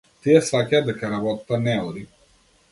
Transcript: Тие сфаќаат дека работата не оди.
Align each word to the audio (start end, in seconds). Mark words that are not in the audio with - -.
Тие 0.27 0.39
сфаќаат 0.47 0.87
дека 0.87 1.13
работата 1.13 1.63
не 1.69 1.79
оди. 1.91 2.05